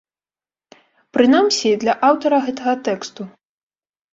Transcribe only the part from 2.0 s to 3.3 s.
аўтара гэтага тэксту.